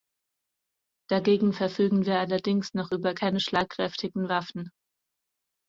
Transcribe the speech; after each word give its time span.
Dagegen 1.11 1.53
verfügen 1.53 2.07
wir 2.07 2.17
allerdings 2.19 2.73
noch 2.73 2.91
über 2.91 3.13
keine 3.13 3.39
schlagkräftigen 3.39 4.29
Waffen. 4.29 4.71